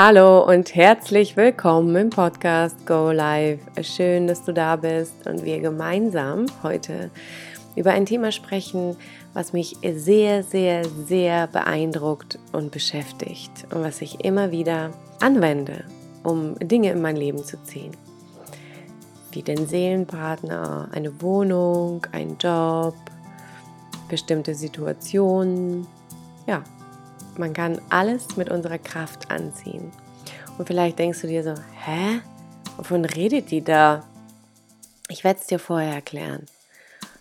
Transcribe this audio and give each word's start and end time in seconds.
Hallo 0.00 0.44
und 0.44 0.76
herzlich 0.76 1.36
willkommen 1.36 1.96
im 1.96 2.10
Podcast 2.10 2.86
Go 2.86 3.10
Live. 3.10 3.58
Schön, 3.82 4.28
dass 4.28 4.44
du 4.44 4.52
da 4.52 4.76
bist 4.76 5.26
und 5.26 5.44
wir 5.44 5.58
gemeinsam 5.58 6.46
heute 6.62 7.10
über 7.74 7.90
ein 7.90 8.06
Thema 8.06 8.30
sprechen, 8.30 8.96
was 9.34 9.52
mich 9.52 9.76
sehr, 9.82 10.44
sehr, 10.44 10.84
sehr 10.84 11.48
beeindruckt 11.48 12.38
und 12.52 12.70
beschäftigt 12.70 13.66
und 13.74 13.82
was 13.82 14.00
ich 14.00 14.24
immer 14.24 14.52
wieder 14.52 14.92
anwende, 15.18 15.82
um 16.22 16.56
Dinge 16.60 16.92
in 16.92 17.02
mein 17.02 17.16
Leben 17.16 17.42
zu 17.42 17.60
ziehen. 17.64 17.90
Wie 19.32 19.42
den 19.42 19.66
Seelenpartner, 19.66 20.90
eine 20.92 21.20
Wohnung, 21.20 22.06
ein 22.12 22.36
Job, 22.38 22.94
bestimmte 24.08 24.54
Situationen. 24.54 25.88
Ja, 26.46 26.62
man 27.38 27.52
kann 27.52 27.80
alles 27.90 28.36
mit 28.36 28.50
unserer 28.50 28.78
Kraft 28.78 29.30
anziehen. 29.30 29.92
Und 30.58 30.66
vielleicht 30.66 30.98
denkst 30.98 31.20
du 31.20 31.26
dir 31.26 31.42
so, 31.42 31.54
hä? 31.84 32.20
Wovon 32.76 33.04
redet 33.04 33.50
die 33.50 33.62
da? 33.62 34.04
Ich 35.08 35.24
werde 35.24 35.40
es 35.40 35.46
dir 35.46 35.58
vorher 35.58 35.94
erklären. 35.94 36.46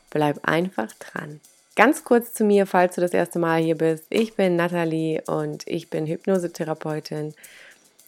Bleib 0.09 0.39
einfach 0.47 0.91
dran. 0.93 1.39
Ganz 1.75 2.03
kurz 2.03 2.33
zu 2.33 2.43
mir, 2.43 2.65
falls 2.65 2.95
du 2.95 3.01
das 3.01 3.13
erste 3.13 3.37
Mal 3.37 3.61
hier 3.61 3.77
bist. 3.77 4.05
Ich 4.09 4.35
bin 4.35 4.55
Nathalie 4.55 5.21
und 5.27 5.67
ich 5.67 5.89
bin 5.89 6.07
Hypnosetherapeutin 6.07 7.35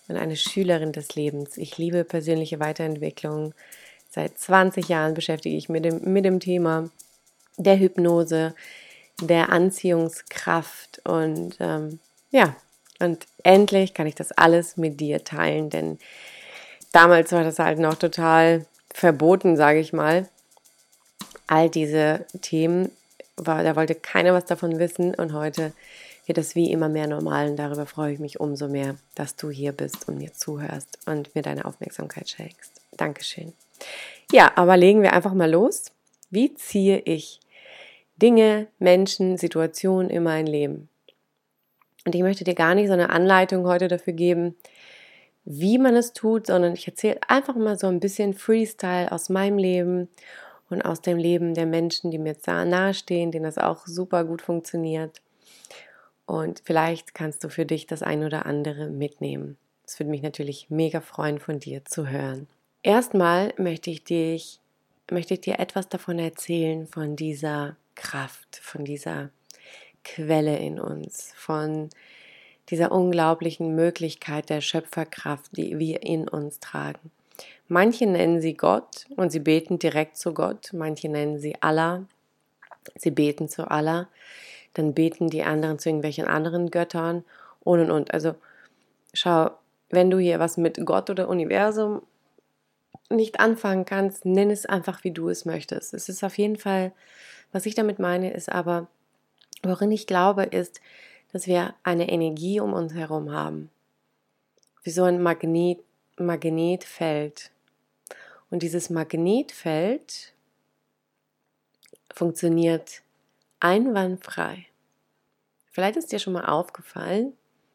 und 0.07 0.17
eine 0.17 0.35
Schülerin 0.35 0.91
des 0.91 1.15
Lebens. 1.15 1.57
Ich 1.57 1.77
liebe 1.77 2.03
persönliche 2.03 2.59
Weiterentwicklung. 2.59 3.53
Seit 4.09 4.39
20 4.39 4.89
Jahren 4.89 5.13
beschäftige 5.13 5.55
ich 5.55 5.69
mich 5.69 5.81
mit 5.81 5.85
dem, 5.85 6.13
mit 6.13 6.25
dem 6.25 6.39
Thema 6.39 6.89
der 7.57 7.77
Hypnose, 7.77 8.55
der 9.21 9.49
Anziehungskraft 9.49 11.01
und 11.05 11.55
ähm, 11.59 11.99
ja, 12.31 12.55
und 12.99 13.27
endlich 13.43 13.93
kann 13.93 14.07
ich 14.07 14.15
das 14.15 14.31
alles 14.31 14.77
mit 14.77 14.99
dir 14.99 15.23
teilen, 15.23 15.69
denn 15.69 15.99
damals 16.91 17.31
war 17.31 17.43
das 17.43 17.59
halt 17.59 17.79
noch 17.79 17.95
total 17.95 18.65
verboten, 18.93 19.55
sage 19.55 19.79
ich 19.79 19.93
mal. 19.93 20.27
All 21.47 21.69
diese 21.69 22.25
Themen, 22.41 22.91
war, 23.37 23.63
da 23.63 23.75
wollte 23.75 23.95
keiner 23.95 24.33
was 24.33 24.45
davon 24.45 24.79
wissen 24.79 25.15
und 25.15 25.33
heute 25.33 25.73
wird 26.25 26.37
das 26.37 26.55
wie 26.55 26.71
immer 26.71 26.89
mehr 26.89 27.07
normal 27.07 27.49
und 27.49 27.55
darüber 27.55 27.85
freue 27.85 28.13
ich 28.13 28.19
mich 28.19 28.39
umso 28.39 28.67
mehr, 28.67 28.95
dass 29.15 29.35
du 29.35 29.49
hier 29.49 29.71
bist 29.71 30.07
und 30.07 30.17
mir 30.17 30.33
zuhörst 30.33 30.99
und 31.07 31.33
mir 31.33 31.41
deine 31.41 31.65
Aufmerksamkeit 31.65 32.29
schenkst. 32.29 32.81
Dankeschön. 32.97 33.53
Ja, 34.31 34.51
aber 34.55 34.77
legen 34.77 35.01
wir 35.01 35.13
einfach 35.13 35.33
mal 35.33 35.49
los. 35.49 35.85
Wie 36.29 36.53
ziehe 36.53 36.99
ich 36.99 37.39
Dinge, 38.21 38.67
Menschen, 38.79 39.37
Situationen 39.37 40.09
in 40.09 40.23
mein 40.23 40.45
Leben. 40.45 40.89
Und 42.05 42.15
ich 42.15 42.21
möchte 42.21 42.43
dir 42.43 42.55
gar 42.55 42.75
nicht 42.75 42.87
so 42.87 42.93
eine 42.93 43.09
Anleitung 43.09 43.65
heute 43.65 43.87
dafür 43.87 44.13
geben, 44.13 44.55
wie 45.45 45.77
man 45.77 45.95
es 45.95 46.13
tut, 46.13 46.47
sondern 46.47 46.73
ich 46.73 46.87
erzähle 46.87 47.19
einfach 47.27 47.55
mal 47.55 47.77
so 47.77 47.87
ein 47.87 47.99
bisschen 47.99 48.33
Freestyle 48.33 49.11
aus 49.11 49.29
meinem 49.29 49.57
Leben 49.57 50.09
und 50.69 50.83
aus 50.83 51.01
dem 51.01 51.17
Leben 51.17 51.53
der 51.53 51.65
Menschen, 51.65 52.11
die 52.11 52.19
mir 52.19 52.33
jetzt 52.33 52.47
nahestehen, 52.47 53.31
denen 53.31 53.45
das 53.45 53.57
auch 53.57 53.87
super 53.87 54.23
gut 54.23 54.41
funktioniert. 54.41 55.21
Und 56.25 56.61
vielleicht 56.63 57.15
kannst 57.15 57.43
du 57.43 57.49
für 57.49 57.65
dich 57.65 57.87
das 57.87 58.03
ein 58.03 58.23
oder 58.23 58.45
andere 58.45 58.87
mitnehmen. 58.87 59.57
Es 59.83 59.99
würde 59.99 60.11
mich 60.11 60.21
natürlich 60.21 60.69
mega 60.69 61.01
freuen, 61.01 61.39
von 61.39 61.59
dir 61.59 61.83
zu 61.85 62.07
hören. 62.07 62.47
Erstmal 62.83 63.53
möchte 63.57 63.89
ich, 63.89 64.03
dich, 64.03 64.59
möchte 65.09 65.33
ich 65.33 65.41
dir 65.41 65.59
etwas 65.59 65.89
davon 65.89 66.19
erzählen, 66.19 66.85
von 66.85 67.15
dieser 67.15 67.75
Kraft, 67.99 68.61
von 68.61 68.85
dieser 68.85 69.29
Quelle 70.05 70.57
in 70.57 70.79
uns, 70.79 71.33
von 71.35 71.89
dieser 72.69 72.93
unglaublichen 72.93 73.75
Möglichkeit 73.75 74.49
der 74.49 74.61
Schöpferkraft, 74.61 75.57
die 75.57 75.77
wir 75.77 76.01
in 76.03 76.29
uns 76.29 76.59
tragen. 76.59 77.11
Manche 77.67 78.05
nennen 78.05 78.41
sie 78.41 78.55
Gott 78.55 79.05
und 79.17 79.31
sie 79.31 79.39
beten 79.39 79.79
direkt 79.79 80.15
zu 80.17 80.33
Gott, 80.33 80.69
manche 80.71 81.09
nennen 81.09 81.39
sie 81.39 81.55
Allah, 81.61 82.05
sie 82.95 83.11
beten 83.11 83.49
zu 83.49 83.69
Allah, 83.69 84.07
dann 84.73 84.93
beten 84.93 85.29
die 85.29 85.43
anderen 85.43 85.77
zu 85.77 85.89
irgendwelchen 85.89 86.25
anderen 86.25 86.71
Göttern 86.71 87.25
und 87.59 87.81
und 87.81 87.91
und. 87.91 88.13
Also 88.13 88.35
schau, 89.13 89.51
wenn 89.89 90.09
du 90.09 90.17
hier 90.17 90.39
was 90.39 90.55
mit 90.55 90.79
Gott 90.85 91.09
oder 91.09 91.27
Universum 91.27 92.01
nicht 93.09 93.39
anfangen 93.39 93.85
kannst, 93.85 94.25
nenn 94.25 94.51
es 94.51 94.65
einfach, 94.65 95.03
wie 95.03 95.11
du 95.11 95.29
es 95.29 95.45
möchtest. 95.45 95.93
Es 95.93 96.07
ist 96.07 96.23
auf 96.23 96.37
jeden 96.37 96.55
Fall 96.55 96.93
was 97.51 97.65
ich 97.65 97.75
damit 97.75 97.99
meine, 97.99 98.31
ist 98.31 98.51
aber, 98.51 98.87
worin 99.63 99.91
ich 99.91 100.07
glaube, 100.07 100.43
ist, 100.43 100.81
dass 101.31 101.47
wir 101.47 101.75
eine 101.83 102.09
Energie 102.09 102.59
um 102.59 102.73
uns 102.73 102.93
herum 102.93 103.31
haben. 103.31 103.69
Wie 104.83 104.91
so 104.91 105.03
ein 105.03 105.21
Magnet, 105.21 105.79
Magnetfeld. 106.17 107.51
Und 108.49 108.63
dieses 108.63 108.89
Magnetfeld 108.89 110.33
funktioniert 112.13 113.01
einwandfrei. 113.59 114.65
Vielleicht 115.71 115.97
ist 115.97 116.11
dir 116.11 116.19
schon 116.19 116.33
mal 116.33 116.45
aufgefallen, 116.45 117.33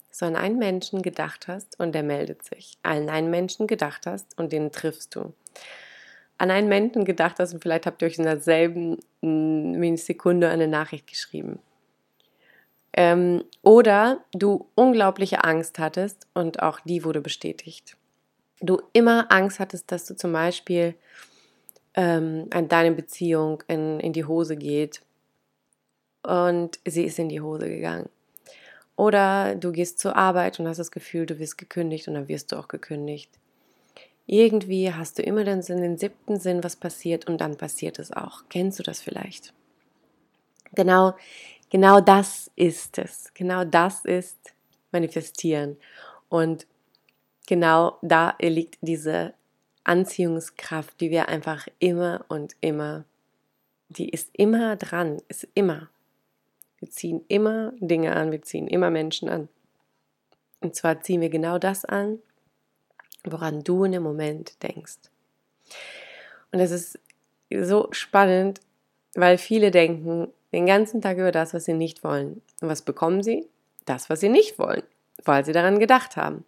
dass 0.08 0.18
du 0.18 0.26
an 0.26 0.36
einen 0.36 0.58
Menschen 0.58 1.02
gedacht 1.02 1.48
hast 1.48 1.78
und 1.78 1.92
der 1.92 2.02
meldet 2.02 2.44
sich. 2.44 2.76
An 2.82 3.08
einen 3.08 3.30
Menschen 3.30 3.66
gedacht 3.66 4.06
hast 4.06 4.36
und 4.38 4.52
den 4.52 4.72
triffst 4.72 5.14
du 5.14 5.32
an 6.38 6.50
einen 6.50 6.68
Menschen 6.68 7.04
gedacht 7.04 7.38
hast 7.38 7.54
und 7.54 7.62
vielleicht 7.62 7.86
habt 7.86 8.02
ihr 8.02 8.06
euch 8.06 8.18
in 8.18 8.24
derselben 8.24 8.98
Millisekunde 9.20 10.48
eine 10.48 10.68
Nachricht 10.68 11.06
geschrieben. 11.06 11.58
Ähm, 12.92 13.44
oder 13.62 14.24
du 14.32 14.68
unglaubliche 14.74 15.42
Angst 15.42 15.78
hattest 15.78 16.26
und 16.34 16.62
auch 16.62 16.80
die 16.80 17.04
wurde 17.04 17.20
bestätigt. 17.20 17.96
Du 18.60 18.80
immer 18.92 19.26
Angst 19.30 19.58
hattest, 19.58 19.90
dass 19.90 20.06
du 20.06 20.14
zum 20.14 20.32
Beispiel 20.32 20.94
ähm, 21.94 22.46
an 22.50 22.68
deine 22.68 22.92
Beziehung 22.92 23.62
in, 23.66 24.00
in 24.00 24.12
die 24.12 24.24
Hose 24.24 24.56
geht 24.56 25.02
und 26.22 26.78
sie 26.86 27.04
ist 27.04 27.18
in 27.18 27.28
die 27.28 27.40
Hose 27.40 27.68
gegangen. 27.68 28.08
Oder 28.96 29.56
du 29.56 29.72
gehst 29.72 29.98
zur 29.98 30.16
Arbeit 30.16 30.60
und 30.60 30.68
hast 30.68 30.78
das 30.78 30.92
Gefühl, 30.92 31.26
du 31.26 31.38
wirst 31.38 31.58
gekündigt 31.58 32.06
und 32.06 32.14
dann 32.14 32.28
wirst 32.28 32.52
du 32.52 32.56
auch 32.56 32.68
gekündigt. 32.68 33.30
Irgendwie 34.26 34.92
hast 34.92 35.18
du 35.18 35.22
immer 35.22 35.44
den 35.44 35.62
Sinn, 35.62 35.82
den 35.82 35.98
siebten 35.98 36.38
Sinn, 36.38 36.64
was 36.64 36.76
passiert 36.76 37.26
und 37.26 37.38
dann 37.40 37.56
passiert 37.56 37.98
es 37.98 38.12
auch. 38.12 38.44
Kennst 38.48 38.78
du 38.78 38.82
das 38.82 39.00
vielleicht? 39.00 39.52
Genau, 40.74 41.14
genau 41.70 42.00
das 42.00 42.50
ist 42.56 42.98
es. 42.98 43.32
Genau 43.34 43.64
das 43.64 44.04
ist 44.04 44.54
manifestieren. 44.92 45.76
Und 46.28 46.66
genau 47.46 47.98
da 48.00 48.34
liegt 48.40 48.78
diese 48.80 49.34
Anziehungskraft, 49.84 50.98
die 51.00 51.10
wir 51.10 51.28
einfach 51.28 51.68
immer 51.78 52.24
und 52.28 52.56
immer, 52.62 53.04
die 53.90 54.08
ist 54.08 54.30
immer 54.32 54.76
dran, 54.76 55.20
ist 55.28 55.46
immer. 55.54 55.90
Wir 56.78 56.90
ziehen 56.90 57.24
immer 57.28 57.72
Dinge 57.78 58.16
an, 58.16 58.32
wir 58.32 58.42
ziehen 58.42 58.66
immer 58.66 58.90
Menschen 58.90 59.28
an. 59.28 59.48
Und 60.60 60.74
zwar 60.74 61.02
ziehen 61.02 61.20
wir 61.20 61.28
genau 61.28 61.58
das 61.58 61.84
an, 61.84 62.18
woran 63.24 63.64
du 63.64 63.84
in 63.84 63.92
dem 63.92 64.02
Moment 64.02 64.62
denkst. 64.62 64.98
Und 66.52 66.60
es 66.60 66.70
ist 66.70 66.98
so 67.50 67.88
spannend, 67.90 68.60
weil 69.14 69.38
viele 69.38 69.70
denken 69.70 70.28
den 70.52 70.66
ganzen 70.66 71.02
Tag 71.02 71.18
über 71.18 71.32
das, 71.32 71.54
was 71.54 71.64
sie 71.64 71.74
nicht 71.74 72.04
wollen. 72.04 72.42
Und 72.60 72.68
was 72.68 72.82
bekommen 72.82 73.22
sie? 73.22 73.48
Das, 73.86 74.08
was 74.08 74.20
sie 74.20 74.28
nicht 74.28 74.58
wollen, 74.58 74.82
weil 75.24 75.44
sie 75.44 75.52
daran 75.52 75.78
gedacht 75.78 76.16
haben. 76.16 76.44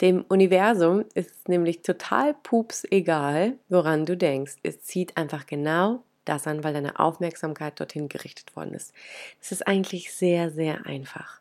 Dem 0.00 0.24
Universum 0.28 1.04
ist 1.14 1.48
nämlich 1.48 1.82
total 1.82 2.34
pups 2.34 2.86
egal, 2.90 3.54
woran 3.68 4.06
du 4.06 4.16
denkst. 4.16 4.56
Es 4.62 4.82
zieht 4.82 5.16
einfach 5.16 5.46
genau 5.46 6.02
das 6.24 6.46
an, 6.46 6.62
weil 6.62 6.74
deine 6.74 6.98
Aufmerksamkeit 6.98 7.80
dorthin 7.80 8.08
gerichtet 8.08 8.54
worden 8.54 8.74
ist. 8.74 8.92
Das 9.40 9.50
ist 9.50 9.66
eigentlich 9.66 10.12
sehr, 10.12 10.50
sehr 10.50 10.86
einfach. 10.86 11.40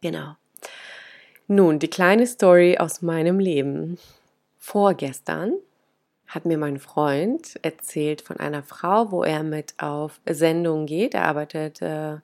Genau. 0.00 0.36
Nun, 1.54 1.78
die 1.78 1.90
kleine 1.90 2.26
Story 2.26 2.78
aus 2.78 3.02
meinem 3.02 3.38
Leben. 3.38 3.98
Vorgestern 4.58 5.52
hat 6.26 6.46
mir 6.46 6.56
mein 6.56 6.78
Freund 6.78 7.60
erzählt 7.60 8.22
von 8.22 8.38
einer 8.38 8.62
Frau, 8.62 9.12
wo 9.12 9.22
er 9.22 9.42
mit 9.42 9.74
auf 9.76 10.18
Sendung 10.24 10.86
geht. 10.86 11.12
Er 11.12 11.24
arbeitet 11.24 11.82
äh, 11.82 12.16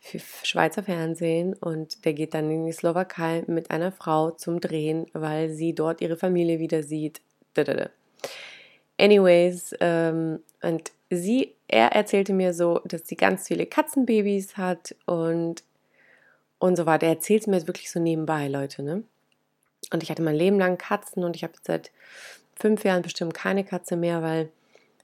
für 0.00 0.20
Schweizer 0.42 0.82
Fernsehen 0.82 1.52
und 1.52 2.06
der 2.06 2.14
geht 2.14 2.32
dann 2.32 2.50
in 2.50 2.64
die 2.64 2.72
Slowakei 2.72 3.44
mit 3.46 3.70
einer 3.70 3.92
Frau 3.92 4.30
zum 4.30 4.58
Drehen, 4.62 5.04
weil 5.12 5.50
sie 5.50 5.74
dort 5.74 6.00
ihre 6.00 6.16
Familie 6.16 6.58
wieder 6.58 6.82
sieht. 6.82 7.20
Anyways, 8.98 9.74
ähm, 9.80 10.40
und 10.62 10.92
sie, 11.10 11.52
er 11.68 11.92
erzählte 11.92 12.32
mir 12.32 12.54
so, 12.54 12.80
dass 12.86 13.06
sie 13.06 13.16
ganz 13.16 13.48
viele 13.48 13.66
Katzenbabys 13.66 14.56
hat 14.56 14.96
und 15.04 15.62
und 16.66 16.76
so 16.76 16.86
weiter. 16.86 17.06
Er 17.06 17.14
erzählt 17.14 17.42
es 17.42 17.46
mir 17.46 17.56
jetzt 17.56 17.66
wirklich 17.66 17.90
so 17.90 18.00
nebenbei, 18.00 18.48
Leute, 18.48 18.82
ne? 18.82 19.02
Und 19.92 20.02
ich 20.02 20.10
hatte 20.10 20.22
mein 20.22 20.34
Leben 20.34 20.58
lang 20.58 20.78
Katzen 20.78 21.24
und 21.24 21.36
ich 21.36 21.44
habe 21.44 21.54
seit 21.62 21.92
fünf 22.54 22.84
Jahren 22.84 23.02
bestimmt 23.02 23.34
keine 23.34 23.64
Katze 23.64 23.96
mehr, 23.96 24.22
weil 24.22 24.48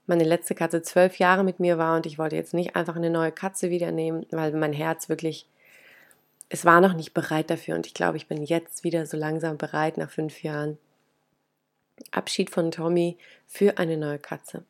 meine 0.05 0.25
letzte 0.25 0.55
Katze 0.55 0.81
zwölf 0.81 1.19
Jahre 1.19 1.43
mit 1.43 1.59
mir 1.59 1.77
war 1.77 1.95
und 1.95 2.05
ich 2.05 2.19
wollte 2.19 2.35
jetzt 2.35 2.53
nicht 2.53 2.75
einfach 2.75 2.95
eine 2.95 3.09
neue 3.09 3.31
Katze 3.31 3.69
wieder 3.69 3.91
nehmen, 3.91 4.25
weil 4.31 4.51
mein 4.51 4.73
Herz 4.73 5.07
wirklich 5.07 5.47
es 6.53 6.65
war 6.65 6.81
noch 6.81 6.93
nicht 6.93 7.15
bereit 7.15 7.49
dafür 7.49 7.73
und 7.73 7.87
ich 7.87 7.95
glaube, 7.95 8.17
ich 8.17 8.27
bin 8.27 8.43
jetzt 8.43 8.83
wieder 8.83 9.07
so 9.07 9.17
langsam 9.17 9.57
bereit 9.57 9.97
nach 9.97 10.11
fünf 10.11 10.43
Jahren. 10.43 10.77
Abschied 12.11 12.51
von 12.51 12.69
Tommy 12.69 13.17
für 13.47 13.79
eine 13.79 13.97
neue 13.97 14.19
Katze. 14.19 14.63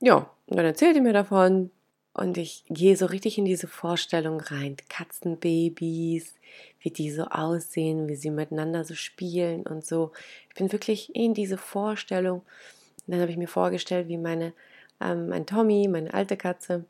Ja, 0.00 0.30
und 0.46 0.56
dann 0.58 0.66
erzählte 0.66 1.00
mir 1.00 1.14
davon 1.14 1.70
und 2.14 2.36
ich 2.36 2.64
gehe 2.68 2.96
so 2.96 3.06
richtig 3.06 3.38
in 3.38 3.46
diese 3.46 3.66
Vorstellung 3.66 4.40
rein. 4.40 4.76
Katzenbabys, 4.88 6.34
wie 6.80 6.90
die 6.90 7.10
so 7.10 7.24
aussehen, 7.24 8.06
wie 8.08 8.16
sie 8.16 8.30
miteinander 8.30 8.84
so 8.84 8.94
spielen 8.94 9.62
und 9.66 9.86
so. 9.86 10.12
Ich 10.50 10.54
bin 10.54 10.70
wirklich 10.72 11.14
in 11.14 11.32
diese 11.32 11.56
Vorstellung. 11.56 12.40
Und 12.40 13.12
dann 13.12 13.20
habe 13.20 13.30
ich 13.30 13.38
mir 13.38 13.48
vorgestellt, 13.48 14.08
wie 14.08 14.18
meine, 14.18 14.52
ähm, 15.00 15.28
mein 15.28 15.46
Tommy, 15.46 15.88
meine 15.88 16.12
alte 16.12 16.36
Katze, 16.36 16.84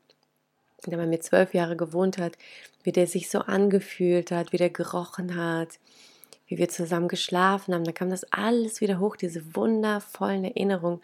der 0.85 0.97
bei 0.97 1.07
mir 1.07 1.21
zwölf 1.21 1.53
Jahre 1.53 1.77
gewohnt 1.77 2.17
hat, 2.17 2.37
wie 2.83 2.91
der 2.91 3.07
sich 3.07 3.29
so 3.29 3.39
angefühlt 3.39 4.29
hat, 4.31 4.51
wie 4.51 4.57
der 4.57 4.71
gerochen 4.71 5.37
hat, 5.37 5.79
wie 6.47 6.57
wir 6.57 6.67
zusammen 6.67 7.07
geschlafen 7.07 7.73
haben. 7.73 7.85
Da 7.85 7.93
kam 7.93 8.09
das 8.09 8.25
alles 8.31 8.81
wieder 8.81 8.99
hoch, 8.99 9.15
diese 9.15 9.55
wundervollen 9.55 10.43
Erinnerungen, 10.43 10.99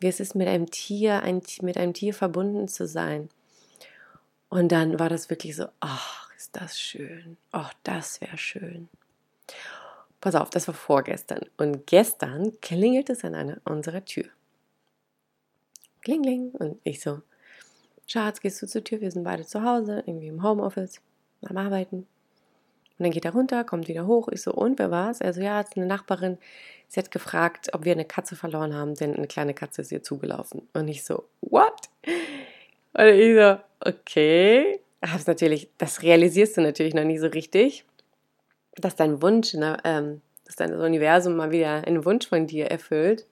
wie 0.00 0.08
es 0.08 0.18
ist, 0.18 0.34
mit 0.34 0.48
einem 0.48 0.68
Tier, 0.68 1.22
ein, 1.22 1.42
mit 1.60 1.76
einem 1.76 1.94
Tier 1.94 2.12
verbunden 2.12 2.66
zu 2.66 2.88
sein. 2.88 3.28
Und 4.52 4.70
dann 4.70 4.98
war 4.98 5.08
das 5.08 5.30
wirklich 5.30 5.56
so, 5.56 5.64
ach, 5.80 6.30
ist 6.36 6.54
das 6.54 6.78
schön. 6.78 7.38
Ach, 7.52 7.72
das 7.84 8.20
wäre 8.20 8.36
schön. 8.36 8.90
Pass 10.20 10.34
auf, 10.34 10.50
das 10.50 10.68
war 10.68 10.74
vorgestern. 10.74 11.40
Und 11.56 11.86
gestern 11.86 12.60
klingelt 12.60 13.08
es 13.08 13.24
an 13.24 13.34
einer 13.34 13.62
unserer 13.64 14.04
Tür. 14.04 14.26
Kling, 16.02 16.20
kling. 16.20 16.50
Und 16.50 16.78
ich 16.84 17.00
so, 17.00 17.22
Schatz, 18.06 18.40
gehst 18.40 18.60
du 18.60 18.66
zur 18.66 18.84
Tür? 18.84 19.00
Wir 19.00 19.10
sind 19.10 19.24
beide 19.24 19.46
zu 19.46 19.62
Hause, 19.62 20.02
irgendwie 20.04 20.28
im 20.28 20.42
Homeoffice, 20.42 21.00
am 21.48 21.56
Arbeiten. 21.56 22.00
Und 22.00 22.06
dann 22.98 23.10
geht 23.10 23.24
er 23.24 23.32
runter, 23.32 23.64
kommt 23.64 23.88
wieder 23.88 24.06
hoch. 24.06 24.28
Ich 24.28 24.42
so, 24.42 24.52
und 24.52 24.78
wer 24.78 24.90
war's? 24.90 25.22
Er 25.22 25.32
so, 25.32 25.40
ja, 25.40 25.62
es 25.62 25.68
ist 25.68 25.78
eine 25.78 25.86
Nachbarin. 25.86 26.36
Sie 26.88 27.00
hat 27.00 27.10
gefragt, 27.10 27.70
ob 27.72 27.86
wir 27.86 27.92
eine 27.92 28.04
Katze 28.04 28.36
verloren 28.36 28.74
haben, 28.74 28.96
denn 28.96 29.16
eine 29.16 29.28
kleine 29.28 29.54
Katze 29.54 29.80
ist 29.80 29.92
ihr 29.92 30.02
zugelaufen. 30.02 30.68
Und 30.74 30.88
ich 30.88 31.04
so, 31.04 31.26
what? 31.40 31.88
Und 32.94 33.06
ich 33.06 33.34
so, 33.36 33.58
okay. 33.80 34.80
Hab's 35.04 35.26
natürlich, 35.26 35.68
das 35.78 36.02
realisierst 36.02 36.56
du 36.56 36.60
natürlich 36.60 36.94
noch 36.94 37.04
nie 37.04 37.18
so 37.18 37.26
richtig, 37.26 37.84
dass 38.76 38.94
dein 38.94 39.20
Wunsch, 39.20 39.54
ne, 39.54 39.78
ähm, 39.84 40.22
dass 40.44 40.56
dein 40.56 40.74
Universum 40.74 41.34
mal 41.34 41.50
wieder 41.50 41.84
einen 41.86 42.04
Wunsch 42.04 42.28
von 42.28 42.46
dir 42.46 42.66
erfüllt. 42.66 43.26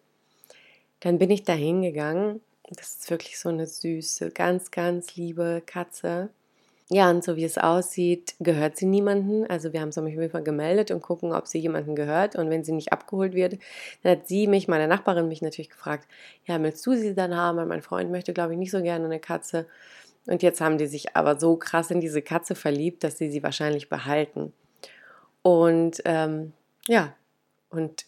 Dann 1.00 1.18
bin 1.18 1.30
ich 1.30 1.44
da 1.44 1.52
hingegangen 1.52 2.40
das 2.76 2.90
ist 2.90 3.10
wirklich 3.10 3.38
so 3.38 3.48
eine 3.48 3.66
süße, 3.66 4.30
ganz, 4.30 4.70
ganz 4.70 5.16
liebe 5.16 5.62
Katze. 5.66 6.30
Ja, 6.92 7.08
und 7.08 7.22
so 7.22 7.36
wie 7.36 7.44
es 7.44 7.56
aussieht, 7.56 8.34
gehört 8.40 8.76
sie 8.76 8.86
niemanden. 8.86 9.46
Also 9.46 9.72
wir 9.72 9.80
haben 9.80 9.90
es 9.90 9.98
auf 9.98 10.08
jeden 10.08 10.28
Fall 10.28 10.42
gemeldet 10.42 10.90
und 10.90 11.02
gucken, 11.02 11.32
ob 11.32 11.46
sie 11.46 11.60
jemanden 11.60 11.94
gehört. 11.94 12.34
Und 12.34 12.50
wenn 12.50 12.64
sie 12.64 12.72
nicht 12.72 12.92
abgeholt 12.92 13.32
wird, 13.32 13.58
dann 14.02 14.18
hat 14.18 14.26
sie 14.26 14.48
mich, 14.48 14.66
meine 14.66 14.88
Nachbarin, 14.88 15.28
mich 15.28 15.40
natürlich 15.40 15.70
gefragt, 15.70 16.08
ja, 16.46 16.60
willst 16.60 16.84
du 16.84 16.96
sie 16.96 17.14
dann 17.14 17.36
haben? 17.36 17.58
Weil 17.58 17.66
mein 17.66 17.82
Freund 17.82 18.10
möchte, 18.10 18.32
glaube 18.32 18.54
ich, 18.54 18.58
nicht 18.58 18.72
so 18.72 18.82
gerne 18.82 19.04
eine 19.04 19.20
Katze. 19.20 19.66
Und 20.26 20.42
jetzt 20.42 20.60
haben 20.60 20.78
die 20.78 20.88
sich 20.88 21.14
aber 21.14 21.38
so 21.38 21.56
krass 21.56 21.92
in 21.92 22.00
diese 22.00 22.22
Katze 22.22 22.56
verliebt, 22.56 23.04
dass 23.04 23.18
sie 23.18 23.30
sie 23.30 23.44
wahrscheinlich 23.44 23.88
behalten. 23.88 24.52
Und 25.42 26.02
ähm, 26.04 26.52
ja, 26.88 27.14
und 27.70 28.04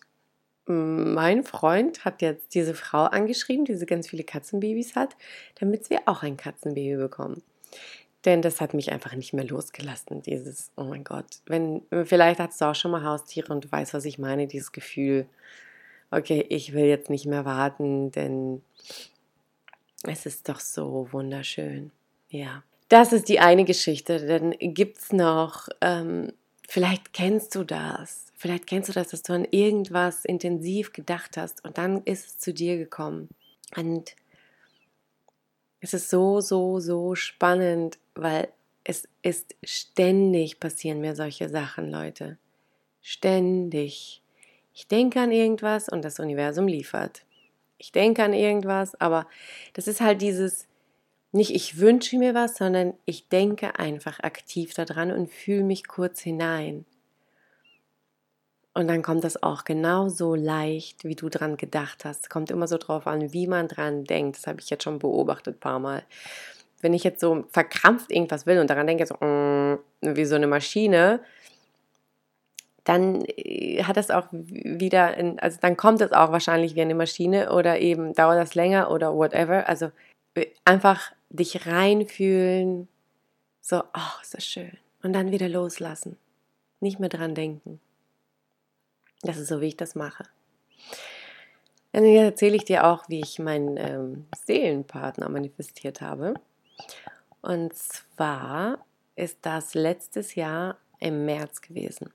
mein 0.66 1.44
Freund 1.44 2.04
hat 2.04 2.20
jetzt 2.20 2.54
diese 2.54 2.74
Frau 2.74 3.04
angeschrieben, 3.04 3.64
die 3.64 3.76
so 3.76 3.86
ganz 3.86 4.08
viele 4.08 4.24
Katzenbabys 4.24 4.96
hat, 4.96 5.16
damit 5.60 5.88
wir 5.88 6.00
auch 6.06 6.22
ein 6.24 6.36
Katzenbaby 6.36 6.96
bekommen. 6.96 7.42
Denn 8.24 8.42
das 8.42 8.60
hat 8.60 8.74
mich 8.74 8.92
einfach 8.92 9.14
nicht 9.14 9.32
mehr 9.32 9.44
losgelassen, 9.44 10.22
dieses, 10.22 10.70
oh 10.76 10.84
mein 10.84 11.02
Gott, 11.02 11.26
wenn, 11.46 11.82
vielleicht 12.04 12.38
hast 12.38 12.60
du 12.60 12.66
auch 12.66 12.74
schon 12.74 12.92
mal 12.92 13.02
Haustiere 13.04 13.52
und 13.52 13.64
du 13.64 13.72
weißt, 13.72 13.94
was 13.94 14.04
ich 14.04 14.18
meine, 14.18 14.46
dieses 14.46 14.70
Gefühl, 14.70 15.26
okay, 16.10 16.46
ich 16.48 16.72
will 16.72 16.84
jetzt 16.84 17.10
nicht 17.10 17.26
mehr 17.26 17.44
warten, 17.44 18.12
denn 18.12 18.62
es 20.04 20.24
ist 20.26 20.48
doch 20.48 20.60
so 20.60 21.08
wunderschön. 21.10 21.90
Ja. 22.28 22.62
Das 22.88 23.12
ist 23.12 23.28
die 23.28 23.40
eine 23.40 23.64
Geschichte. 23.64 24.24
Dann 24.26 24.52
gibt 24.58 24.98
es 24.98 25.12
noch, 25.12 25.68
ähm, 25.80 26.32
vielleicht 26.68 27.12
kennst 27.12 27.54
du 27.54 27.64
das, 27.64 28.32
Vielleicht 28.42 28.66
kennst 28.66 28.88
du 28.88 28.92
das, 28.92 29.10
dass 29.10 29.22
du 29.22 29.34
an 29.34 29.46
irgendwas 29.52 30.24
intensiv 30.24 30.92
gedacht 30.92 31.36
hast 31.36 31.64
und 31.64 31.78
dann 31.78 32.02
ist 32.02 32.26
es 32.26 32.38
zu 32.38 32.52
dir 32.52 32.76
gekommen. 32.76 33.28
Und 33.76 34.16
es 35.82 35.92
ist 35.94 36.10
so, 36.10 36.40
so, 36.40 36.78
so 36.78 37.16
spannend, 37.16 37.98
weil 38.14 38.48
es 38.84 39.08
ist 39.22 39.56
ständig 39.64 40.60
passieren 40.60 41.00
mir 41.00 41.16
solche 41.16 41.48
Sachen, 41.48 41.90
Leute. 41.90 42.38
Ständig. 43.02 44.22
Ich 44.74 44.86
denke 44.86 45.20
an 45.20 45.32
irgendwas 45.32 45.88
und 45.88 46.04
das 46.04 46.20
Universum 46.20 46.68
liefert. 46.68 47.24
Ich 47.78 47.90
denke 47.90 48.22
an 48.22 48.32
irgendwas, 48.32 48.94
aber 49.00 49.26
das 49.74 49.88
ist 49.88 50.00
halt 50.00 50.22
dieses, 50.22 50.68
nicht 51.32 51.52
ich 51.52 51.78
wünsche 51.78 52.16
mir 52.16 52.32
was, 52.32 52.56
sondern 52.56 52.94
ich 53.04 53.28
denke 53.28 53.76
einfach 53.80 54.20
aktiv 54.20 54.74
daran 54.74 55.10
und 55.10 55.30
fühle 55.30 55.64
mich 55.64 55.88
kurz 55.88 56.20
hinein. 56.20 56.86
Und 58.74 58.88
dann 58.88 59.02
kommt 59.02 59.24
das 59.24 59.42
auch 59.42 59.64
genauso 59.64 60.34
leicht, 60.34 61.04
wie 61.04 61.14
du 61.14 61.28
dran 61.28 61.56
gedacht 61.56 62.04
hast. 62.04 62.30
Kommt 62.30 62.50
immer 62.50 62.66
so 62.66 62.78
drauf 62.78 63.06
an, 63.06 63.32
wie 63.32 63.46
man 63.46 63.68
dran 63.68 64.04
denkt. 64.04 64.38
Das 64.38 64.46
habe 64.46 64.60
ich 64.60 64.70
jetzt 64.70 64.84
schon 64.84 64.98
beobachtet 64.98 65.56
ein 65.56 65.60
paar 65.60 65.78
Mal. 65.78 66.02
Wenn 66.80 66.94
ich 66.94 67.04
jetzt 67.04 67.20
so 67.20 67.44
verkrampft 67.50 68.10
irgendwas 68.10 68.46
will 68.46 68.58
und 68.58 68.70
daran 68.70 68.86
denke, 68.86 69.06
so 69.06 69.14
mm, 69.14 69.78
wie 70.00 70.24
so 70.24 70.36
eine 70.36 70.46
Maschine, 70.46 71.20
dann 72.84 73.24
äh, 73.36 73.84
hat 73.84 73.98
es 73.98 74.10
auch 74.10 74.26
wieder, 74.32 75.16
in, 75.16 75.38
also 75.38 75.58
dann 75.60 75.76
kommt 75.76 76.00
es 76.00 76.12
auch 76.12 76.32
wahrscheinlich 76.32 76.74
wie 76.74 76.82
eine 76.82 76.94
Maschine 76.94 77.52
oder 77.52 77.78
eben 77.78 78.14
dauert 78.14 78.38
das 78.38 78.54
länger 78.54 78.90
oder 78.90 79.14
whatever. 79.14 79.68
Also 79.68 79.92
äh, 80.34 80.46
einfach 80.64 81.12
dich 81.28 81.66
reinfühlen, 81.66 82.88
so, 83.60 83.80
oh, 83.80 84.20
ist 84.22 84.34
das 84.34 84.44
schön. 84.44 84.76
Und 85.02 85.12
dann 85.12 85.30
wieder 85.30 85.48
loslassen. 85.48 86.16
Nicht 86.80 86.98
mehr 86.98 87.08
dran 87.08 87.34
denken. 87.34 87.80
Das 89.22 89.38
ist 89.38 89.48
so, 89.48 89.60
wie 89.60 89.68
ich 89.68 89.76
das 89.76 89.94
mache. 89.94 90.24
Dann 91.92 92.04
erzähle 92.04 92.56
ich 92.56 92.64
dir 92.64 92.86
auch, 92.86 93.08
wie 93.08 93.20
ich 93.20 93.38
meinen 93.38 93.76
ähm, 93.76 94.26
Seelenpartner 94.46 95.28
manifestiert 95.28 96.00
habe. 96.00 96.34
Und 97.42 97.74
zwar 97.74 98.84
ist 99.14 99.38
das 99.42 99.74
letztes 99.74 100.34
Jahr 100.34 100.78
im 101.00 101.26
März 101.26 101.60
gewesen. 101.60 102.12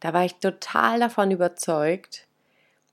Da 0.00 0.12
war 0.12 0.24
ich 0.24 0.34
total 0.36 0.98
davon 0.98 1.30
überzeugt, 1.30 2.26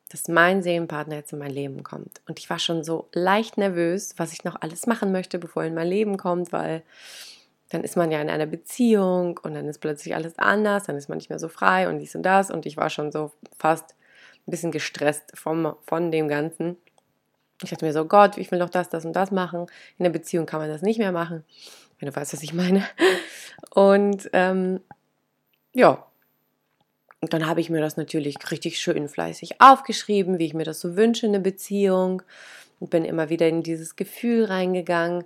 dass 0.10 0.28
mein 0.28 0.62
Seelenpartner 0.62 1.16
jetzt 1.16 1.34
in 1.34 1.40
mein 1.40 1.52
Leben 1.52 1.84
kommt. 1.84 2.22
Und 2.28 2.40
ich 2.40 2.50
war 2.50 2.60
schon 2.60 2.84
so 2.84 3.08
leicht 3.14 3.58
nervös, 3.58 4.14
was 4.18 4.34
ich 4.34 4.44
noch 4.44 4.62
alles 4.62 4.86
machen 4.86 5.12
möchte, 5.12 5.40
bevor 5.40 5.64
er 5.64 5.70
in 5.70 5.76
mein 5.76 5.88
Leben 5.88 6.18
kommt, 6.18 6.52
weil 6.52 6.84
dann 7.70 7.84
ist 7.84 7.96
man 7.96 8.12
ja 8.12 8.20
in 8.22 8.30
einer 8.30 8.48
Beziehung 8.48 9.40
und 9.44 9.54
dann 9.54 9.68
ist 9.68 9.80
plötzlich 9.80 10.16
alles 10.16 10.38
anders, 10.38 10.86
dann 10.86 10.98
ist 10.98 11.08
man 11.08 11.18
nicht 11.18 11.30
mehr 11.30 11.40
so 11.40 11.48
frei 11.48 11.88
und 11.88 12.00
dies 12.00 12.16
und 12.16 12.24
das 12.24 12.52
und 12.52 12.66
ich 12.66 12.78
war 12.78 12.90
schon 12.90 13.12
so 13.12 13.32
fast 13.58 13.96
ein 14.48 14.52
bisschen 14.52 14.72
gestresst 14.72 15.32
vom, 15.36 15.76
von 15.86 16.12
dem 16.12 16.28
Ganzen. 16.28 16.78
Ich 17.62 17.70
dachte 17.70 17.86
mir 17.86 17.94
so, 17.94 18.06
Gott, 18.06 18.38
ich 18.38 18.50
will 18.52 18.60
noch 18.60 18.70
das, 18.70 18.90
das 18.90 19.06
und 19.06 19.14
das 19.14 19.32
machen. 19.32 19.68
In 19.98 20.04
der 20.04 20.12
Beziehung 20.12 20.46
kann 20.46 20.62
man 20.62 20.70
das 20.70 20.82
nicht 20.82 20.98
mehr 20.98 21.12
machen, 21.12 21.44
wenn 22.00 22.10
du 22.10 22.16
weißt, 22.16 22.34
was 22.34 22.44
ich 22.44 22.54
meine. 22.54 22.84
Und 23.72 24.30
ähm, 24.34 24.80
ja, 25.74 26.06
und 27.22 27.34
dann 27.34 27.46
habe 27.46 27.60
ich 27.60 27.70
mir 27.70 27.82
das 27.82 27.98
natürlich 27.98 28.38
richtig 28.50 28.80
schön 28.80 29.10
fleißig 29.10 29.60
aufgeschrieben, 29.60 30.40
wie 30.40 30.46
ich 30.46 30.54
mir 30.54 30.64
das 30.64 30.80
so 30.80 30.96
wünsche 30.96 31.26
in 31.26 31.34
der 31.34 31.40
Beziehung 31.40 32.22
und 32.80 32.90
bin 32.90 33.04
immer 33.04 33.30
wieder 33.30 33.48
in 33.48 33.62
dieses 33.62 33.98
Gefühl 33.98 34.46
reingegangen 34.46 35.26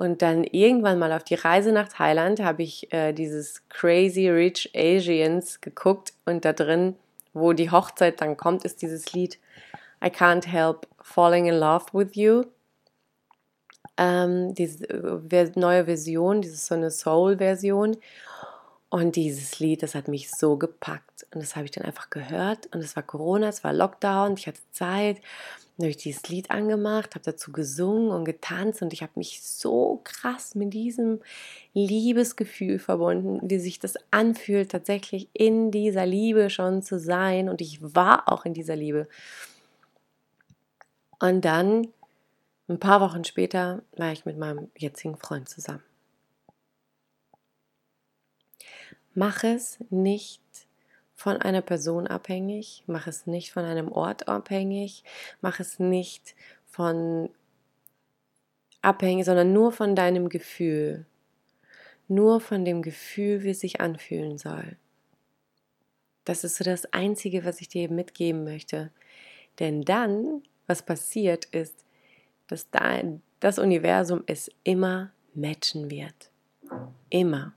und 0.00 0.22
dann 0.22 0.44
irgendwann 0.44 0.98
mal 0.98 1.12
auf 1.12 1.24
die 1.24 1.34
Reise 1.34 1.72
nach 1.72 1.88
Thailand 1.88 2.40
habe 2.40 2.62
ich 2.62 2.90
äh, 2.90 3.12
dieses 3.12 3.68
Crazy 3.68 4.30
Rich 4.30 4.70
Asians 4.74 5.60
geguckt 5.60 6.14
und 6.24 6.46
da 6.46 6.54
drin, 6.54 6.96
wo 7.34 7.52
die 7.52 7.70
Hochzeit 7.70 8.22
dann 8.22 8.38
kommt, 8.38 8.64
ist 8.64 8.80
dieses 8.80 9.12
Lied 9.12 9.38
I 10.02 10.08
Can't 10.08 10.46
Help 10.46 10.86
Falling 11.02 11.44
in 11.44 11.56
Love 11.56 11.84
with 11.92 12.14
You. 12.14 12.44
Ähm, 13.98 14.54
diese 14.54 14.88
äh, 14.88 15.50
neue 15.56 15.84
Version, 15.84 16.40
diese 16.40 16.56
so 16.56 16.74
eine 16.76 16.90
Soul-Version. 16.90 17.98
Und 18.90 19.14
dieses 19.14 19.60
Lied, 19.60 19.84
das 19.84 19.94
hat 19.94 20.08
mich 20.08 20.30
so 20.30 20.56
gepackt. 20.56 21.24
Und 21.32 21.40
das 21.40 21.54
habe 21.54 21.64
ich 21.64 21.70
dann 21.70 21.84
einfach 21.84 22.10
gehört. 22.10 22.66
Und 22.74 22.80
es 22.80 22.96
war 22.96 23.04
Corona, 23.04 23.48
es 23.48 23.62
war 23.62 23.72
Lockdown, 23.72 24.34
ich 24.36 24.48
hatte 24.48 24.60
Zeit. 24.72 25.20
Dann 25.76 25.84
habe 25.84 25.90
ich 25.90 25.96
dieses 25.96 26.28
Lied 26.28 26.50
angemacht, 26.50 27.14
habe 27.14 27.24
dazu 27.24 27.52
gesungen 27.52 28.10
und 28.10 28.24
getanzt 28.24 28.82
und 28.82 28.92
ich 28.92 29.00
habe 29.02 29.12
mich 29.14 29.42
so 29.42 30.00
krass 30.04 30.54
mit 30.54 30.74
diesem 30.74 31.20
Liebesgefühl 31.72 32.78
verbunden, 32.78 33.40
wie 33.48 33.58
sich 33.60 33.78
das 33.78 33.94
anfühlt, 34.10 34.72
tatsächlich 34.72 35.28
in 35.32 35.70
dieser 35.70 36.04
Liebe 36.04 36.50
schon 36.50 36.82
zu 36.82 36.98
sein. 36.98 37.48
Und 37.48 37.62
ich 37.62 37.78
war 37.80 38.30
auch 38.30 38.44
in 38.44 38.54
dieser 38.54 38.76
Liebe. 38.76 39.08
Und 41.20 41.44
dann, 41.44 41.88
ein 42.68 42.80
paar 42.80 43.00
Wochen 43.00 43.24
später, 43.24 43.82
war 43.96 44.12
ich 44.12 44.26
mit 44.26 44.36
meinem 44.36 44.68
jetzigen 44.76 45.16
Freund 45.16 45.48
zusammen. 45.48 45.82
Mach 49.14 49.44
es 49.44 49.78
nicht 49.90 50.42
von 51.14 51.36
einer 51.36 51.62
Person 51.62 52.06
abhängig, 52.06 52.84
mach 52.86 53.06
es 53.06 53.26
nicht 53.26 53.52
von 53.52 53.64
einem 53.64 53.92
Ort 53.92 54.28
abhängig, 54.28 55.04
mach 55.40 55.60
es 55.60 55.78
nicht 55.78 56.34
von 56.66 57.28
abhängig, 58.82 59.26
sondern 59.26 59.52
nur 59.52 59.72
von 59.72 59.94
deinem 59.94 60.28
Gefühl. 60.28 61.04
Nur 62.08 62.40
von 62.40 62.64
dem 62.64 62.82
Gefühl, 62.82 63.42
wie 63.42 63.50
es 63.50 63.60
sich 63.60 63.80
anfühlen 63.80 64.38
soll. 64.38 64.76
Das 66.24 66.44
ist 66.44 66.56
so 66.56 66.64
das 66.64 66.92
Einzige, 66.92 67.44
was 67.44 67.60
ich 67.60 67.68
dir 67.68 67.90
mitgeben 67.90 68.44
möchte. 68.44 68.90
Denn 69.58 69.82
dann, 69.82 70.42
was 70.66 70.82
passiert, 70.82 71.44
ist, 71.46 71.84
dass 72.46 72.66
das 73.40 73.58
Universum 73.58 74.22
es 74.26 74.50
immer 74.64 75.12
matchen 75.34 75.90
wird. 75.90 76.30
Immer. 77.10 77.52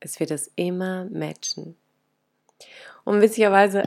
Es 0.00 0.20
wird 0.20 0.30
es 0.30 0.50
immer 0.56 1.06
matchen. 1.06 1.76
Und 3.04 3.20
witzigerweise 3.20 3.84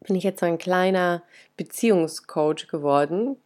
bin 0.00 0.16
ich 0.16 0.24
jetzt 0.24 0.40
so 0.40 0.46
ein 0.46 0.58
kleiner 0.58 1.22
Beziehungscoach 1.56 2.68
geworden. 2.68 3.36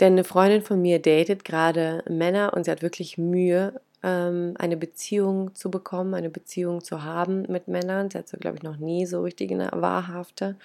Denn 0.00 0.12
eine 0.12 0.24
Freundin 0.24 0.62
von 0.62 0.80
mir 0.80 1.00
datet 1.00 1.44
gerade 1.44 2.04
Männer 2.08 2.52
und 2.54 2.64
sie 2.64 2.70
hat 2.70 2.82
wirklich 2.82 3.16
Mühe, 3.16 3.80
ähm, 4.02 4.54
eine 4.58 4.76
Beziehung 4.76 5.54
zu 5.54 5.70
bekommen, 5.70 6.14
eine 6.14 6.30
Beziehung 6.30 6.84
zu 6.84 7.02
haben 7.02 7.42
mit 7.48 7.66
Männern. 7.66 8.10
Sie 8.10 8.18
hat 8.18 8.28
so, 8.28 8.36
glaube 8.36 8.56
ich, 8.56 8.62
noch 8.62 8.76
nie 8.76 9.06
so 9.06 9.22
richtig 9.22 9.50
eine 9.50 9.70
wahrhafte, 9.72 10.56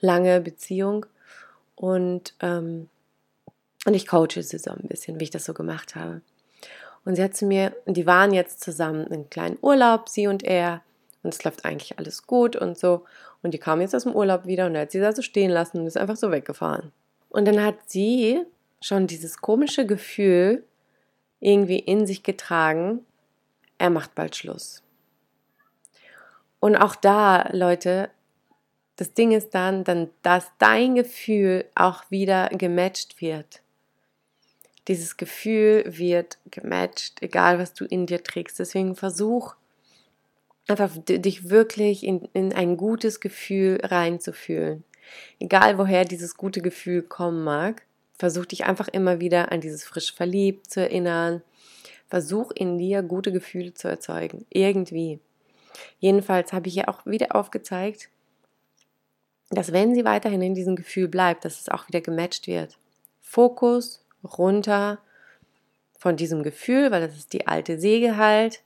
lange 0.00 0.40
Beziehung. 0.40 1.06
Und, 1.74 2.34
ähm, 2.40 2.88
und 3.86 3.94
ich 3.94 4.06
coache 4.06 4.42
sie 4.42 4.58
so 4.58 4.70
ein 4.70 4.88
bisschen, 4.88 5.18
wie 5.18 5.24
ich 5.24 5.30
das 5.30 5.44
so 5.44 5.54
gemacht 5.54 5.96
habe. 5.96 6.20
Und 7.04 7.16
sie 7.16 7.22
hat 7.22 7.36
zu 7.36 7.46
mir, 7.46 7.74
die 7.86 8.06
waren 8.06 8.32
jetzt 8.32 8.60
zusammen 8.60 9.06
in 9.06 9.30
kleinen 9.30 9.58
Urlaub, 9.62 10.08
sie 10.08 10.26
und 10.26 10.42
er. 10.42 10.82
Und 11.22 11.34
es 11.34 11.44
läuft 11.44 11.64
eigentlich 11.64 11.98
alles 11.98 12.26
gut 12.26 12.56
und 12.56 12.78
so. 12.78 13.04
Und 13.42 13.52
die 13.52 13.58
kam 13.58 13.80
jetzt 13.80 13.94
aus 13.94 14.04
dem 14.04 14.14
Urlaub 14.14 14.46
wieder 14.46 14.66
und 14.66 14.74
er 14.74 14.82
hat 14.82 14.90
sie 14.90 15.00
da 15.00 15.12
so 15.12 15.22
stehen 15.22 15.50
lassen 15.50 15.80
und 15.80 15.86
ist 15.86 15.96
einfach 15.96 16.16
so 16.16 16.30
weggefahren. 16.30 16.92
Und 17.30 17.46
dann 17.46 17.62
hat 17.62 17.76
sie 17.86 18.44
schon 18.80 19.06
dieses 19.06 19.38
komische 19.38 19.86
Gefühl 19.86 20.64
irgendwie 21.40 21.78
in 21.78 22.06
sich 22.06 22.22
getragen, 22.22 23.04
er 23.78 23.90
macht 23.90 24.14
bald 24.14 24.36
Schluss. 24.36 24.82
Und 26.60 26.76
auch 26.76 26.94
da, 26.94 27.48
Leute, 27.52 28.10
das 28.96 29.14
Ding 29.14 29.32
ist 29.32 29.54
dann, 29.54 29.84
dann, 29.84 30.10
dass 30.20 30.50
dein 30.58 30.94
Gefühl 30.94 31.64
auch 31.74 32.04
wieder 32.10 32.50
gematcht 32.50 33.22
wird. 33.22 33.62
Dieses 34.88 35.16
Gefühl 35.16 35.84
wird 35.86 36.38
gematcht, 36.50 37.22
egal 37.22 37.58
was 37.58 37.74
du 37.74 37.84
in 37.84 38.06
dir 38.06 38.22
trägst. 38.22 38.58
Deswegen 38.58 38.96
versuch 38.96 39.54
einfach 40.68 40.90
dich 40.96 41.50
wirklich 41.50 42.04
in, 42.04 42.28
in 42.32 42.52
ein 42.52 42.76
gutes 42.76 43.20
Gefühl 43.20 43.80
reinzufühlen. 43.82 44.84
Egal 45.38 45.78
woher 45.78 46.04
dieses 46.04 46.36
gute 46.36 46.60
Gefühl 46.60 47.02
kommen 47.02 47.44
mag, 47.44 47.82
versuch 48.18 48.46
dich 48.46 48.64
einfach 48.64 48.88
immer 48.88 49.20
wieder 49.20 49.52
an 49.52 49.60
dieses 49.60 49.84
frisch 49.84 50.14
verliebt 50.14 50.70
zu 50.70 50.80
erinnern. 50.80 51.42
Versuch 52.08 52.50
in 52.52 52.78
dir 52.78 53.02
gute 53.02 53.32
Gefühle 53.32 53.74
zu 53.74 53.88
erzeugen. 53.88 54.46
Irgendwie. 54.50 55.20
Jedenfalls 55.98 56.52
habe 56.52 56.68
ich 56.68 56.74
ja 56.74 56.88
auch 56.88 57.06
wieder 57.06 57.34
aufgezeigt, 57.34 58.10
dass 59.50 59.72
wenn 59.72 59.94
sie 59.94 60.04
weiterhin 60.04 60.42
in 60.42 60.54
diesem 60.54 60.76
Gefühl 60.76 61.08
bleibt, 61.08 61.44
dass 61.44 61.60
es 61.60 61.68
auch 61.68 61.88
wieder 61.88 62.00
gematcht 62.00 62.46
wird. 62.46 62.78
Fokus 63.20 64.04
runter 64.24 64.98
von 65.98 66.16
diesem 66.16 66.42
Gefühl, 66.42 66.90
weil 66.90 67.02
das 67.02 67.16
ist 67.16 67.32
die 67.32 67.46
alte 67.46 67.78
Säge 67.78 68.16
halt, 68.16 68.62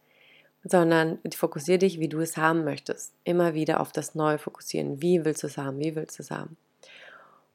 sondern 0.65 1.19
fokussiere 1.35 1.79
dich, 1.79 2.01
wie 2.01 2.09
du 2.09 2.21
es 2.21 2.37
haben 2.37 2.65
möchtest. 2.65 3.13
Immer 3.25 3.55
wieder 3.55 3.81
auf 3.81 3.93
das 3.93 4.15
Neue 4.15 4.39
fokussieren. 4.39 5.03
Wie 5.03 5.25
willst 5.25 5.43
du 5.43 5.49
es 5.49 5.59
haben? 5.59 5.79
Wie 5.79 5.95
willst 5.95 6.19
du 6.19 6.23
es 6.23 6.31
haben? 6.31 6.57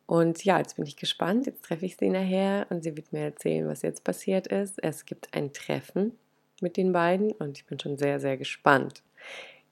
Und 0.05 0.43
ja, 0.43 0.57
jetzt 0.57 0.75
bin 0.75 0.85
ich 0.85 0.95
gespannt. 0.95 1.45
Jetzt 1.45 1.63
treffe 1.63 1.85
ich 1.85 1.97
sie 1.97 2.09
nachher 2.09 2.67
und 2.69 2.83
sie 2.83 2.95
wird 2.95 3.13
mir 3.13 3.21
erzählen, 3.21 3.67
was 3.67 3.81
jetzt 3.81 4.03
passiert 4.03 4.47
ist. 4.47 4.81
Es 4.83 5.05
gibt 5.05 5.33
ein 5.33 5.53
Treffen 5.53 6.17
mit 6.61 6.77
den 6.77 6.91
beiden 6.93 7.31
und 7.31 7.57
ich 7.57 7.65
bin 7.65 7.79
schon 7.79 7.97
sehr, 7.97 8.19
sehr 8.19 8.37
gespannt. 8.37 9.01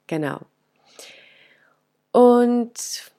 Genau. 0.07 0.39
Und 2.11 3.11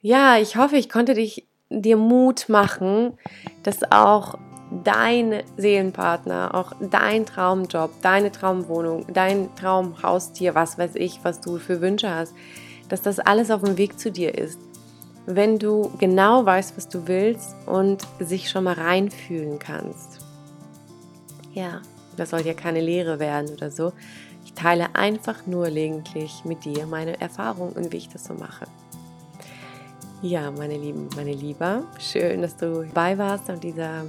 ja, 0.00 0.38
ich 0.38 0.56
hoffe, 0.56 0.76
ich 0.76 0.88
konnte 0.88 1.14
dich 1.14 1.47
dir 1.70 1.96
Mut 1.96 2.48
machen, 2.48 3.14
dass 3.62 3.90
auch 3.90 4.38
dein 4.84 5.42
Seelenpartner, 5.56 6.54
auch 6.54 6.72
dein 6.80 7.26
Traumjob, 7.26 7.90
deine 8.02 8.30
Traumwohnung, 8.30 9.06
dein 9.12 9.54
Traumhaustier, 9.56 10.54
was 10.54 10.78
weiß 10.78 10.94
ich, 10.94 11.20
was 11.22 11.40
du 11.40 11.58
für 11.58 11.80
Wünsche 11.80 12.14
hast, 12.14 12.34
dass 12.88 13.02
das 13.02 13.18
alles 13.18 13.50
auf 13.50 13.62
dem 13.62 13.78
Weg 13.78 13.98
zu 13.98 14.10
dir 14.10 14.36
ist. 14.36 14.58
Wenn 15.26 15.58
du 15.58 15.92
genau 15.98 16.44
weißt, 16.46 16.76
was 16.76 16.88
du 16.88 17.06
willst 17.06 17.54
und 17.66 18.06
sich 18.18 18.48
schon 18.48 18.64
mal 18.64 18.74
reinfühlen 18.74 19.58
kannst. 19.58 20.20
Ja, 21.52 21.82
das 22.16 22.30
soll 22.30 22.40
ja 22.40 22.54
keine 22.54 22.80
Lehre 22.80 23.18
werden 23.18 23.50
oder 23.50 23.70
so. 23.70 23.92
Ich 24.44 24.54
teile 24.54 24.94
einfach 24.94 25.46
nur 25.46 25.66
gelegentlich 25.66 26.44
mit 26.44 26.64
dir 26.64 26.86
meine 26.86 27.20
Erfahrungen 27.20 27.72
und 27.72 27.92
wie 27.92 27.98
ich 27.98 28.08
das 28.08 28.24
so 28.24 28.34
mache. 28.34 28.66
Ja, 30.20 30.50
meine 30.50 30.76
Lieben, 30.76 31.08
meine 31.14 31.32
Lieber, 31.32 31.86
schön, 32.00 32.42
dass 32.42 32.56
du 32.56 32.82
dabei 32.82 33.16
warst 33.18 33.48
an 33.48 33.60
dieser 33.60 34.04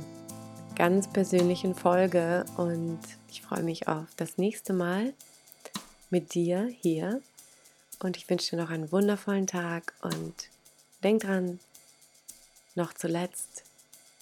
ganz 0.75 1.07
persönlichen 1.07 1.75
Folge 1.75 2.45
und 2.57 2.97
ich 3.29 3.43
freue 3.43 3.61
mich 3.61 3.87
auf 3.87 4.07
das 4.17 4.39
nächste 4.39 4.73
Mal 4.73 5.13
mit 6.09 6.33
dir 6.33 6.67
hier 6.81 7.21
und 7.99 8.17
ich 8.17 8.27
wünsche 8.27 8.55
dir 8.55 8.61
noch 8.63 8.71
einen 8.71 8.91
wundervollen 8.91 9.45
Tag 9.45 9.93
und 10.01 10.33
denk 11.03 11.21
dran, 11.21 11.59
noch 12.73 12.95
zuletzt, 12.95 13.63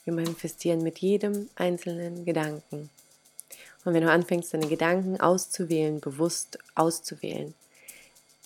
wir 0.04 0.12
manifestieren 0.12 0.84
mit 0.84 1.00
jedem 1.00 1.50
einzelnen 1.56 2.26
Gedanken. 2.26 2.90
Und 3.86 3.94
wenn 3.94 4.04
du 4.04 4.12
anfängst, 4.12 4.54
deine 4.54 4.68
Gedanken 4.68 5.22
auszuwählen, 5.22 6.02
bewusst 6.02 6.60
auszuwählen, 6.76 7.54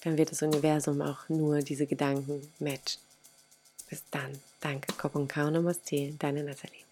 dann 0.03 0.19
wird 0.19 0.29
das 0.29 0.43
Universum 0.43 1.01
auch 1.01 1.27
nur 1.27 1.61
diese 1.61 1.87
Gedanken 1.87 2.47
matchen. 2.59 3.01
Bis 3.91 4.05
dann. 4.09 4.31
Danke. 4.61 4.93
Kopf 4.93 5.15
und 5.15 5.27
Kau 5.27 5.49
Namaste. 5.49 6.13
Deine 6.17 6.43
Nathalie. 6.45 6.85